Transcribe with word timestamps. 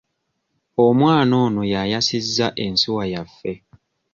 Omwana 0.85 1.33
ono 1.45 1.61
y'ayasizza 1.71 2.47
ensuwa 2.65 3.03
yaffe. 3.13 3.53